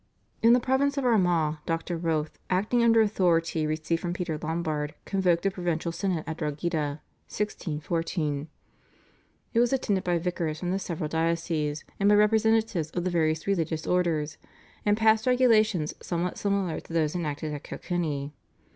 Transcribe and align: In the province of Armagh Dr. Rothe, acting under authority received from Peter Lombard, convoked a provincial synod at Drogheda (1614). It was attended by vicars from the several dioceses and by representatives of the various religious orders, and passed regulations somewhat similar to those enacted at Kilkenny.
In 0.41 0.53
the 0.53 0.59
province 0.59 0.97
of 0.97 1.05
Armagh 1.05 1.57
Dr. 1.67 1.95
Rothe, 1.95 2.31
acting 2.49 2.83
under 2.83 3.01
authority 3.01 3.67
received 3.67 4.01
from 4.01 4.13
Peter 4.13 4.35
Lombard, 4.39 4.95
convoked 5.05 5.45
a 5.45 5.51
provincial 5.51 5.91
synod 5.91 6.23
at 6.25 6.37
Drogheda 6.37 7.01
(1614). 7.27 8.47
It 9.53 9.59
was 9.59 9.71
attended 9.71 10.03
by 10.03 10.17
vicars 10.17 10.57
from 10.59 10.71
the 10.71 10.79
several 10.79 11.07
dioceses 11.07 11.83
and 11.99 12.09
by 12.09 12.15
representatives 12.15 12.89
of 12.89 13.03
the 13.03 13.11
various 13.11 13.45
religious 13.45 13.85
orders, 13.85 14.39
and 14.87 14.97
passed 14.97 15.27
regulations 15.27 15.93
somewhat 16.01 16.39
similar 16.39 16.79
to 16.79 16.93
those 16.93 17.13
enacted 17.13 17.53
at 17.53 17.63
Kilkenny. 17.63 18.33